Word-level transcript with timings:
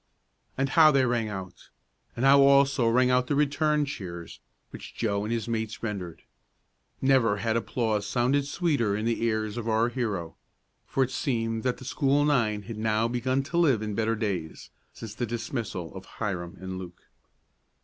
And 0.57 0.69
how 0.69 0.89
they 0.89 1.05
rang 1.05 1.29
out! 1.29 1.69
And 2.15 2.25
how 2.25 2.41
also 2.41 2.87
rang 2.89 3.11
out 3.11 3.27
the 3.27 3.35
return 3.35 3.85
cheers, 3.85 4.39
which 4.71 4.95
Joe 4.95 5.23
and 5.23 5.31
his 5.31 5.47
mates 5.47 5.83
rendered. 5.83 6.23
Never 7.03 7.37
had 7.37 7.55
applause 7.55 8.07
sounded 8.07 8.47
sweeter 8.47 8.95
in 8.97 9.05
the 9.05 9.21
ears 9.23 9.57
of 9.57 9.69
our 9.69 9.89
hero, 9.89 10.37
for 10.87 11.03
it 11.03 11.11
seemed 11.11 11.61
that 11.61 11.77
the 11.77 11.85
school 11.85 12.25
nine 12.25 12.63
had 12.63 12.79
now 12.79 13.07
begun 13.07 13.43
to 13.43 13.57
live 13.59 13.83
in 13.83 13.93
better 13.93 14.15
days, 14.15 14.71
since 14.91 15.13
the 15.13 15.27
dismissal 15.27 15.93
of 15.93 16.05
Hiram 16.17 16.57
and 16.59 16.79
Luke. 16.79 17.03